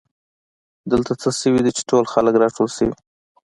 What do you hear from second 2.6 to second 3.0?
شوي